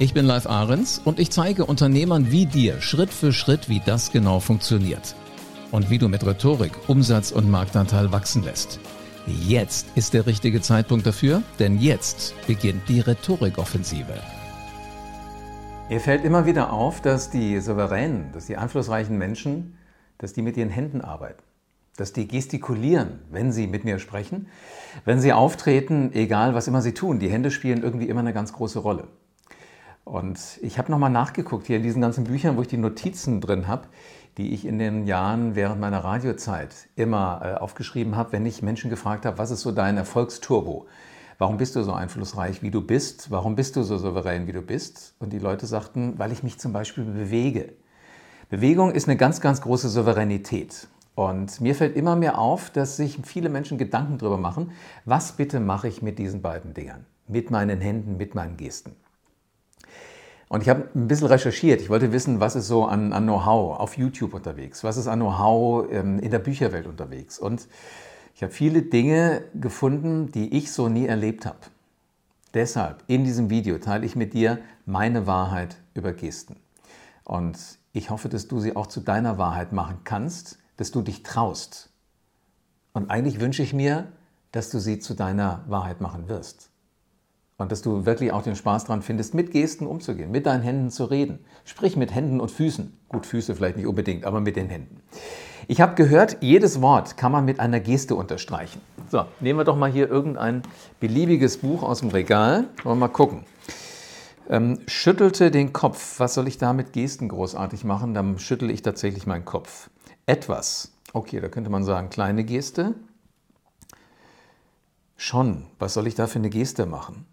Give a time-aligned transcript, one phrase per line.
[0.00, 4.12] Ich bin Live Ahrens und ich zeige Unternehmern wie dir Schritt für Schritt, wie das
[4.12, 5.16] genau funktioniert.
[5.72, 8.78] Und wie du mit Rhetorik Umsatz und Marktanteil wachsen lässt.
[9.26, 14.14] Jetzt ist der richtige Zeitpunkt dafür, denn jetzt beginnt die Rhetorikoffensive.
[15.90, 19.78] Mir fällt immer wieder auf, dass die souveränen, dass die einflussreichen Menschen,
[20.18, 21.42] dass die mit ihren Händen arbeiten,
[21.96, 24.46] dass die gestikulieren, wenn sie mit mir sprechen,
[25.04, 27.18] wenn sie auftreten, egal was immer sie tun.
[27.18, 29.08] Die Hände spielen irgendwie immer eine ganz große Rolle.
[30.08, 33.68] Und ich habe nochmal nachgeguckt hier in diesen ganzen Büchern, wo ich die Notizen drin
[33.68, 33.88] habe,
[34.38, 38.88] die ich in den Jahren während meiner Radiozeit immer äh, aufgeschrieben habe, wenn ich Menschen
[38.88, 40.86] gefragt habe, was ist so dein Erfolgsturbo?
[41.36, 43.30] Warum bist du so einflussreich, wie du bist?
[43.30, 45.14] Warum bist du so souverän, wie du bist?
[45.18, 47.74] Und die Leute sagten, weil ich mich zum Beispiel bewege.
[48.48, 50.88] Bewegung ist eine ganz, ganz große Souveränität.
[51.16, 54.70] Und mir fällt immer mehr auf, dass sich viele Menschen Gedanken darüber machen,
[55.04, 57.04] was bitte mache ich mit diesen beiden Dingern?
[57.26, 58.96] Mit meinen Händen, mit meinen Gesten.
[60.48, 61.80] Und ich habe ein bisschen recherchiert.
[61.80, 64.82] Ich wollte wissen, was ist so an, an Know-how auf YouTube unterwegs?
[64.82, 67.38] Was ist an Know-how ähm, in der Bücherwelt unterwegs?
[67.38, 67.68] Und
[68.34, 71.58] ich habe viele Dinge gefunden, die ich so nie erlebt habe.
[72.54, 76.56] Deshalb in diesem Video teile ich mit dir meine Wahrheit über Gesten.
[77.24, 77.58] Und
[77.92, 81.90] ich hoffe, dass du sie auch zu deiner Wahrheit machen kannst, dass du dich traust.
[82.94, 84.08] Und eigentlich wünsche ich mir,
[84.52, 86.70] dass du sie zu deiner Wahrheit machen wirst.
[87.60, 90.90] Und dass du wirklich auch den Spaß daran findest, mit Gesten umzugehen, mit deinen Händen
[90.90, 91.40] zu reden.
[91.64, 92.96] Sprich mit Händen und Füßen.
[93.08, 95.02] Gut, Füße vielleicht nicht unbedingt, aber mit den Händen.
[95.66, 98.80] Ich habe gehört, jedes Wort kann man mit einer Geste unterstreichen.
[99.10, 100.62] So, nehmen wir doch mal hier irgendein
[101.00, 102.68] beliebiges Buch aus dem Regal.
[102.84, 103.44] Wollen wir mal gucken.
[104.48, 106.20] Ähm, schüttelte den Kopf.
[106.20, 108.14] Was soll ich da mit Gesten großartig machen?
[108.14, 109.90] Dann schüttel ich tatsächlich meinen Kopf.
[110.26, 110.92] Etwas.
[111.12, 112.94] Okay, da könnte man sagen, kleine Geste.
[115.16, 115.66] Schon.
[115.80, 117.26] Was soll ich da für eine Geste machen?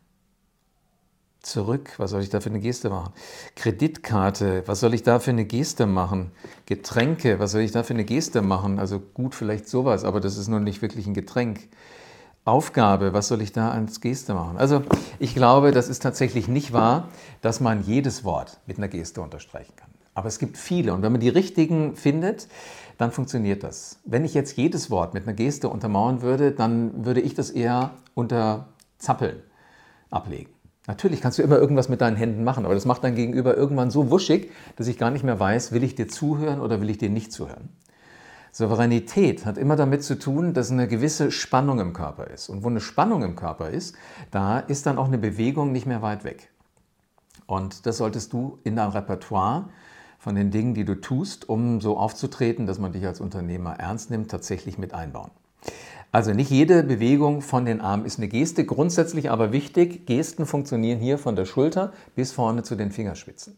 [1.45, 3.13] Zurück, was soll ich da für eine Geste machen?
[3.55, 6.31] Kreditkarte, was soll ich da für eine Geste machen?
[6.65, 8.79] Getränke, was soll ich da für eine Geste machen?
[8.79, 11.67] Also gut, vielleicht sowas, aber das ist nun nicht wirklich ein Getränk.
[12.45, 14.57] Aufgabe, was soll ich da als Geste machen?
[14.57, 14.83] Also
[15.17, 17.09] ich glaube, das ist tatsächlich nicht wahr,
[17.41, 19.89] dass man jedes Wort mit einer Geste unterstreichen kann.
[20.13, 22.47] Aber es gibt viele und wenn man die richtigen findet,
[22.97, 23.99] dann funktioniert das.
[24.05, 27.91] Wenn ich jetzt jedes Wort mit einer Geste untermauern würde, dann würde ich das eher
[28.13, 28.67] unter
[28.99, 29.41] Zappeln
[30.11, 30.55] ablegen.
[30.87, 33.89] Natürlich kannst du immer irgendwas mit deinen Händen machen, aber das macht dein Gegenüber irgendwann
[33.89, 36.99] so wuschig, dass ich gar nicht mehr weiß, will ich dir zuhören oder will ich
[36.99, 37.69] dir nicht zuhören.
[38.51, 42.47] Souveränität hat immer damit zu tun, dass eine gewisse Spannung im Körper ist.
[42.47, 43.95] Und wo eine Spannung im Körper ist,
[44.31, 46.49] da ist dann auch eine Bewegung nicht mehr weit weg.
[47.47, 49.69] Und das solltest du in deinem Repertoire
[50.19, 54.09] von den Dingen, die du tust, um so aufzutreten, dass man dich als Unternehmer ernst
[54.09, 55.31] nimmt, tatsächlich mit einbauen.
[56.15, 60.97] Also nicht jede Bewegung von den Armen ist eine Geste, grundsätzlich aber wichtig, Gesten funktionieren
[60.97, 63.57] hier von der Schulter bis vorne zu den Fingerspitzen.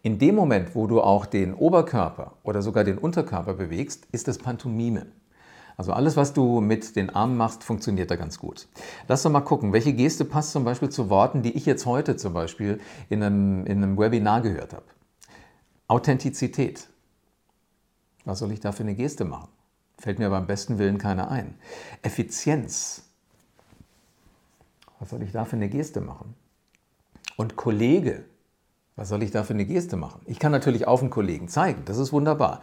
[0.00, 4.38] In dem Moment, wo du auch den Oberkörper oder sogar den Unterkörper bewegst, ist das
[4.38, 5.08] Pantomime.
[5.76, 8.66] Also alles, was du mit den Armen machst, funktioniert da ganz gut.
[9.06, 12.16] Lass doch mal gucken, welche Geste passt zum Beispiel zu Worten, die ich jetzt heute
[12.16, 12.80] zum Beispiel
[13.10, 14.86] in einem, in einem Webinar gehört habe.
[15.86, 16.88] Authentizität.
[18.24, 19.48] Was soll ich da für eine Geste machen?
[20.00, 21.54] Fällt mir beim besten Willen keiner ein.
[22.00, 23.02] Effizienz.
[24.98, 26.34] Was soll ich da für eine Geste machen?
[27.36, 28.24] Und Kollege.
[28.96, 30.22] Was soll ich da für eine Geste machen?
[30.24, 32.62] Ich kann natürlich auf einen Kollegen zeigen, das ist wunderbar.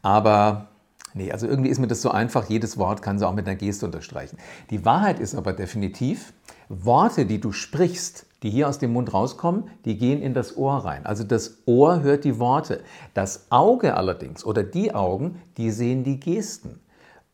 [0.00, 0.69] Aber
[1.14, 3.56] nee, also irgendwie ist mir das so einfach, jedes Wort kann sie auch mit einer
[3.56, 4.38] Geste unterstreichen.
[4.70, 6.32] Die Wahrheit ist aber definitiv,
[6.68, 10.84] Worte, die du sprichst, die hier aus dem Mund rauskommen, die gehen in das Ohr
[10.84, 11.04] rein.
[11.04, 12.82] Also das Ohr hört die Worte.
[13.12, 16.80] Das Auge allerdings oder die Augen, die sehen die Gesten.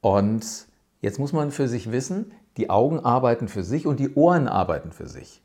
[0.01, 0.67] Und
[1.01, 4.91] jetzt muss man für sich wissen, die Augen arbeiten für sich und die Ohren arbeiten
[4.91, 5.43] für sich.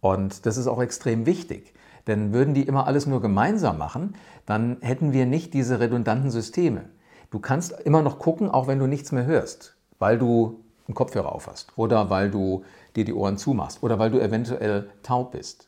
[0.00, 1.74] Und das ist auch extrem wichtig.
[2.06, 4.14] Denn würden die immer alles nur gemeinsam machen,
[4.46, 6.84] dann hätten wir nicht diese redundanten Systeme.
[7.32, 11.32] Du kannst immer noch gucken, auch wenn du nichts mehr hörst, weil du einen Kopfhörer
[11.32, 12.62] auf hast oder weil du
[12.94, 15.66] dir die Ohren zumachst oder weil du eventuell taub bist.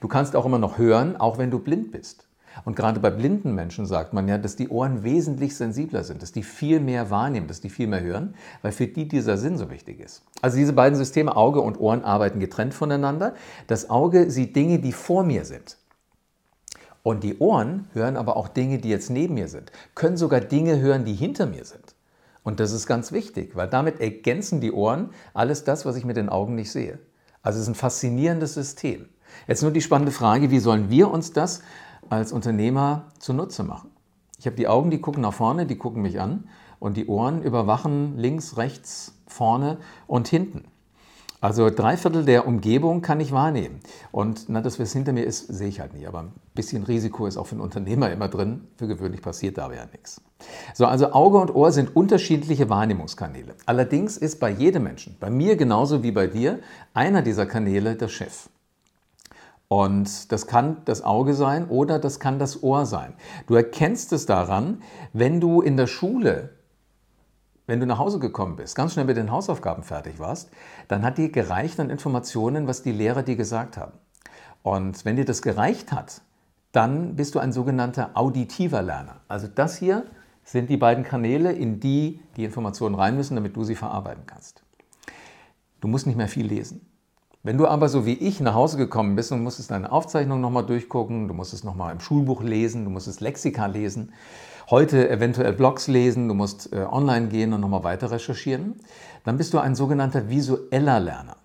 [0.00, 2.26] Du kannst auch immer noch hören, auch wenn du blind bist.
[2.64, 6.32] Und gerade bei blinden Menschen sagt man ja, dass die Ohren wesentlich sensibler sind, dass
[6.32, 9.70] die viel mehr wahrnehmen, dass die viel mehr hören, weil für die dieser Sinn so
[9.70, 10.24] wichtig ist.
[10.42, 13.34] Also diese beiden Systeme, Auge und Ohren, arbeiten getrennt voneinander.
[13.68, 15.76] Das Auge sieht Dinge, die vor mir sind.
[17.04, 20.80] Und die Ohren hören aber auch Dinge, die jetzt neben mir sind, können sogar Dinge
[20.80, 21.94] hören, die hinter mir sind.
[22.42, 26.16] Und das ist ganz wichtig, weil damit ergänzen die Ohren alles das, was ich mit
[26.16, 26.98] den Augen nicht sehe.
[27.42, 29.10] Also es ist ein faszinierendes System.
[29.46, 31.60] Jetzt nur die spannende Frage, wie sollen wir uns das
[32.08, 33.90] als Unternehmer zunutze machen?
[34.38, 36.48] Ich habe die Augen, die gucken nach vorne, die gucken mich an
[36.78, 40.64] und die Ohren überwachen links, rechts, vorne und hinten.
[41.44, 43.80] Also drei Viertel der Umgebung kann ich wahrnehmen.
[44.12, 46.08] Und na, das, was hinter mir ist, sehe ich halt nicht.
[46.08, 48.66] Aber ein bisschen Risiko ist auch für einen Unternehmer immer drin.
[48.78, 50.22] Für gewöhnlich passiert da aber ja nichts.
[50.72, 53.56] So, also Auge und Ohr sind unterschiedliche Wahrnehmungskanäle.
[53.66, 56.60] Allerdings ist bei jedem Menschen, bei mir genauso wie bei dir,
[56.94, 58.48] einer dieser Kanäle der Chef.
[59.68, 63.12] Und das kann das Auge sein oder das kann das Ohr sein.
[63.48, 64.80] Du erkennst es daran,
[65.12, 66.54] wenn du in der Schule,
[67.66, 70.50] wenn du nach Hause gekommen bist, ganz schnell mit den Hausaufgaben fertig warst,
[70.88, 73.92] dann hat dir gereicht an Informationen, was die Lehrer dir gesagt haben.
[74.62, 76.20] Und wenn dir das gereicht hat,
[76.72, 79.20] dann bist du ein sogenannter auditiver Lerner.
[79.28, 80.04] Also das hier
[80.42, 84.62] sind die beiden Kanäle, in die die Informationen rein müssen, damit du sie verarbeiten kannst.
[85.80, 86.86] Du musst nicht mehr viel lesen.
[87.44, 90.64] Wenn du aber so wie ich nach Hause gekommen bist und musstest deine Aufzeichnung nochmal
[90.64, 94.14] durchgucken, du musstest nochmal im Schulbuch lesen, du musstest Lexika lesen,
[94.70, 98.76] heute eventuell Blogs lesen, du musst äh, online gehen und nochmal weiter recherchieren,
[99.24, 101.36] dann bist du ein sogenannter visueller Lerner.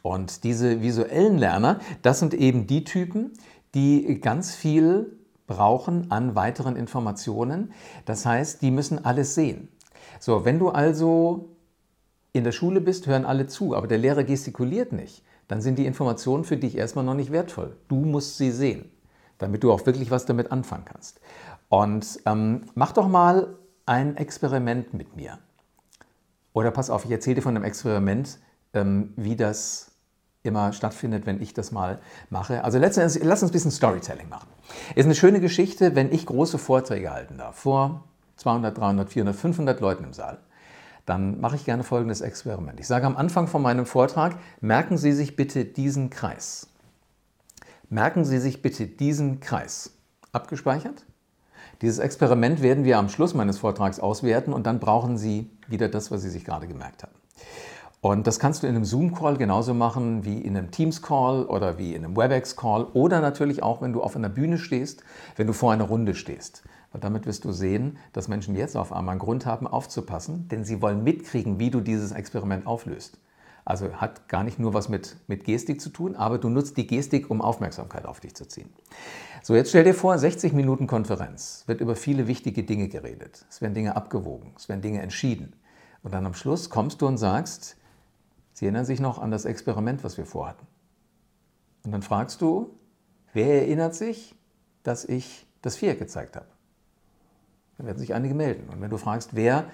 [0.00, 3.32] Und diese visuellen Lerner, das sind eben die Typen,
[3.74, 7.74] die ganz viel brauchen an weiteren Informationen.
[8.06, 9.68] Das heißt, die müssen alles sehen.
[10.18, 11.53] So, wenn du also
[12.34, 15.86] in der Schule bist, hören alle zu, aber der Lehrer gestikuliert nicht, dann sind die
[15.86, 17.76] Informationen für dich erstmal noch nicht wertvoll.
[17.88, 18.90] Du musst sie sehen,
[19.38, 21.20] damit du auch wirklich was damit anfangen kannst.
[21.68, 23.54] Und ähm, mach doch mal
[23.86, 25.38] ein Experiment mit mir.
[26.52, 28.38] Oder pass auf, ich erzähle dir von einem Experiment,
[28.72, 29.92] ähm, wie das
[30.42, 32.64] immer stattfindet, wenn ich das mal mache.
[32.64, 34.48] Also letztendlich, lass uns ein bisschen Storytelling machen.
[34.96, 38.04] Ist eine schöne Geschichte, wenn ich große Vorträge halten darf, vor
[38.36, 40.40] 200, 300, 400, 500 Leuten im Saal
[41.06, 42.80] dann mache ich gerne folgendes Experiment.
[42.80, 46.68] Ich sage am Anfang von meinem Vortrag, merken Sie sich bitte diesen Kreis.
[47.90, 49.92] Merken Sie sich bitte diesen Kreis.
[50.32, 51.04] Abgespeichert?
[51.82, 56.10] Dieses Experiment werden wir am Schluss meines Vortrags auswerten und dann brauchen Sie wieder das,
[56.10, 57.14] was Sie sich gerade gemerkt haben.
[58.00, 61.94] Und das kannst du in einem Zoom-Call genauso machen wie in einem Teams-Call oder wie
[61.94, 65.02] in einem WebEx-Call oder natürlich auch, wenn du auf einer Bühne stehst,
[65.36, 66.64] wenn du vor einer Runde stehst.
[66.94, 70.64] Weil damit wirst du sehen, dass Menschen jetzt auf einmal einen Grund haben, aufzupassen, denn
[70.64, 73.18] sie wollen mitkriegen, wie du dieses Experiment auflöst.
[73.64, 76.86] Also hat gar nicht nur was mit, mit Gestik zu tun, aber du nutzt die
[76.86, 78.72] Gestik, um Aufmerksamkeit auf dich zu ziehen.
[79.42, 83.44] So, jetzt stell dir vor, 60 Minuten Konferenz, wird über viele wichtige Dinge geredet.
[83.50, 85.56] Es werden Dinge abgewogen, es werden Dinge entschieden.
[86.04, 87.76] Und dann am Schluss kommst du und sagst,
[88.52, 90.64] Sie erinnern sich noch an das Experiment, was wir vorhatten.
[91.82, 92.78] Und dann fragst du,
[93.32, 94.36] wer erinnert sich,
[94.84, 96.53] dass ich das Viereck gezeigt habe?
[97.76, 98.68] Dann werden sich einige melden.
[98.68, 99.66] Und wenn du fragst, wer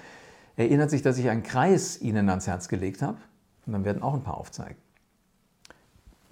[0.56, 3.18] erinnert sich, dass ich einen Kreis ihnen ans Herz gelegt habe,
[3.66, 4.76] und dann werden auch ein paar aufzeigen.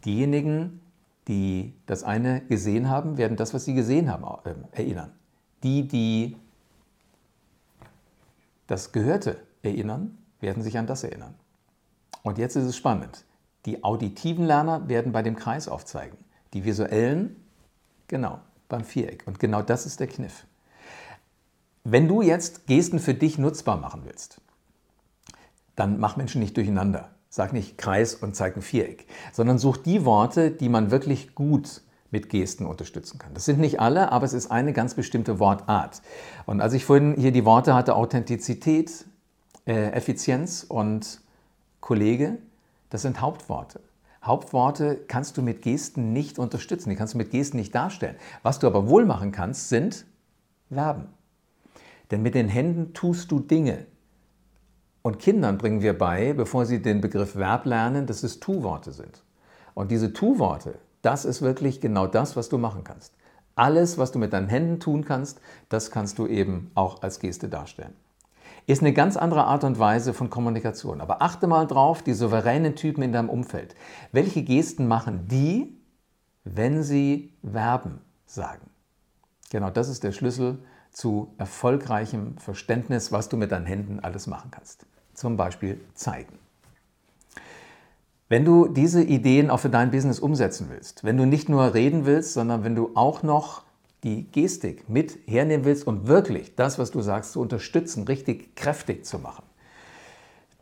[0.05, 0.81] Diejenigen,
[1.29, 5.13] die das eine gesehen haben, werden das, was sie gesehen haben, äh, erinnern.
[5.63, 6.37] Die, die
[8.67, 11.35] das Gehörte erinnern, werden sich an das erinnern.
[12.23, 13.25] Und jetzt ist es spannend.
[13.67, 16.19] Die auditiven Lerner werden bei dem Kreis aufzeigen.
[16.55, 17.37] Die visuellen,
[18.07, 19.25] genau, beim Viereck.
[19.27, 20.47] Und genau das ist der Kniff.
[21.91, 24.43] Wenn du jetzt Gesten für dich nutzbar machen willst,
[25.75, 27.09] dann mach Menschen nicht durcheinander.
[27.31, 31.81] Sag nicht Kreis und zeig ein Viereck, sondern such die Worte, die man wirklich gut
[32.11, 33.33] mit Gesten unterstützen kann.
[33.33, 36.03] Das sind nicht alle, aber es ist eine ganz bestimmte Wortart.
[36.45, 39.07] Und als ich vorhin hier die Worte hatte, Authentizität,
[39.67, 41.23] äh, Effizienz und
[41.81, 42.37] Kollege,
[42.91, 43.81] das sind Hauptworte.
[44.23, 48.17] Hauptworte kannst du mit Gesten nicht unterstützen, die kannst du mit Gesten nicht darstellen.
[48.43, 50.05] Was du aber wohl machen kannst, sind
[50.71, 51.18] Verben.
[52.11, 53.87] Denn mit den Händen tust du Dinge.
[55.03, 59.23] Und Kindern bringen wir bei, bevor sie den Begriff Verb lernen, dass es Tu-Worte sind.
[59.75, 63.15] Und diese Tu-Worte, das ist wirklich genau das, was du machen kannst.
[63.55, 67.49] Alles, was du mit deinen Händen tun kannst, das kannst du eben auch als Geste
[67.49, 67.95] darstellen.
[68.67, 71.01] Ist eine ganz andere Art und Weise von Kommunikation.
[71.01, 73.75] Aber achte mal drauf, die souveränen Typen in deinem Umfeld.
[74.13, 75.75] Welche Gesten machen die,
[76.45, 78.69] wenn sie Verben sagen?
[79.51, 80.59] Genau das ist der Schlüssel
[80.91, 84.87] zu erfolgreichem Verständnis, was du mit deinen Händen alles machen kannst.
[85.15, 86.39] Zum Beispiel zeigen.
[88.29, 92.05] Wenn du diese Ideen auch für dein Business umsetzen willst, wenn du nicht nur reden
[92.05, 93.63] willst, sondern wenn du auch noch
[94.05, 99.05] die Gestik mit hernehmen willst, um wirklich das, was du sagst, zu unterstützen, richtig kräftig
[99.07, 99.45] zu machen,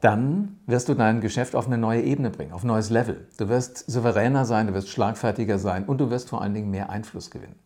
[0.01, 3.27] dann wirst du dein Geschäft auf eine neue Ebene bringen, auf ein neues Level.
[3.39, 6.91] Du wirst souveräner sein, du wirst schlagfertiger sein und du wirst vor allen Dingen mehr
[6.91, 7.57] Einfluss gewinnen.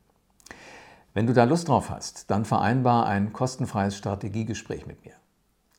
[1.12, 5.14] Wenn du da Lust drauf hast, dann vereinbar ein kostenfreies Strategiegespräch mit mir.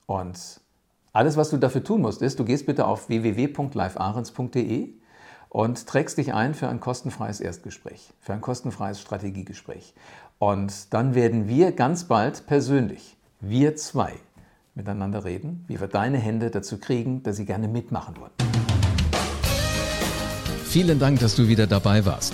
[0.06, 0.60] Und
[1.14, 4.90] alles, was du dafür tun musst, ist, du gehst bitte auf www.livearens.de
[5.48, 9.94] und trägst dich ein für ein kostenfreies Erstgespräch, für ein kostenfreies Strategiegespräch.
[10.38, 14.14] Und dann werden wir ganz bald persönlich, wir zwei,
[14.76, 18.32] miteinander reden, wie wir deine Hände dazu kriegen, dass sie gerne mitmachen wollen.
[20.66, 22.34] Vielen Dank, dass du wieder dabei warst.